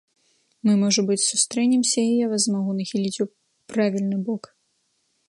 [0.67, 3.25] Мы, можа быць, сустрэнемся і я вас змагу нахіліць ў
[3.75, 4.43] правільны бок.